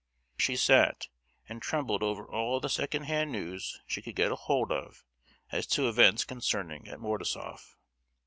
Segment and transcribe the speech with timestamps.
[0.31, 1.09] There she sat,
[1.47, 5.03] and trembled over all the second hand news she could get hold of
[5.51, 7.77] as to events occurring at Mordasof.